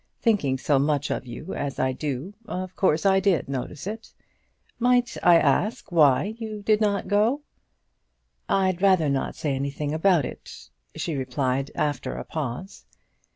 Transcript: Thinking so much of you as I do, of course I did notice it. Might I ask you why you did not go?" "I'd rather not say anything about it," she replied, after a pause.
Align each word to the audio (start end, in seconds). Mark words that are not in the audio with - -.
Thinking 0.19 0.57
so 0.57 0.79
much 0.79 1.11
of 1.11 1.27
you 1.27 1.53
as 1.53 1.77
I 1.77 1.91
do, 1.91 2.33
of 2.47 2.75
course 2.75 3.05
I 3.05 3.19
did 3.19 3.47
notice 3.47 3.85
it. 3.85 4.15
Might 4.79 5.15
I 5.21 5.35
ask 5.37 5.91
you 5.91 5.95
why 5.97 6.33
you 6.39 6.63
did 6.63 6.81
not 6.81 7.07
go?" 7.07 7.41
"I'd 8.49 8.81
rather 8.81 9.09
not 9.09 9.35
say 9.35 9.53
anything 9.53 9.93
about 9.93 10.25
it," 10.25 10.71
she 10.95 11.13
replied, 11.15 11.69
after 11.75 12.15
a 12.15 12.23
pause. 12.25 12.83